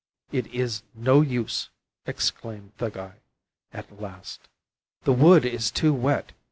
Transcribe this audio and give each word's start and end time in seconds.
'It 0.31 0.47
is 0.47 0.81
no 0.95 1.21
use,' 1.21 1.69
exclaimed 2.07 2.71
Thuggai, 2.79 3.17
at 3.71 4.01
last. 4.01 4.49
'The 5.03 5.13
wood 5.13 5.45
is 5.45 5.69
too 5.69 5.93
wet. 5.93 6.31